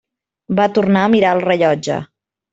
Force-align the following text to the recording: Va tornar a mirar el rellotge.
Va 0.59 0.65
tornar 0.77 1.03
a 1.03 1.11
mirar 1.17 1.35
el 1.39 1.43
rellotge. 1.45 2.01